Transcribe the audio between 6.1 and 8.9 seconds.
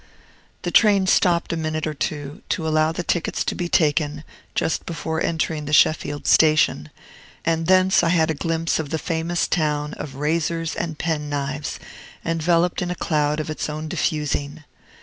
station, and thence I had a glimpse of